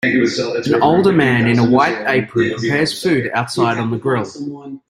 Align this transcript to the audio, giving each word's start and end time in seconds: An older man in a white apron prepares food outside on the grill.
An 0.03 0.81
older 0.81 1.11
man 1.13 1.45
in 1.45 1.59
a 1.59 1.63
white 1.69 1.95
apron 2.07 2.55
prepares 2.55 3.03
food 3.03 3.29
outside 3.35 3.77
on 3.77 3.91
the 3.91 3.97
grill. 3.99 4.25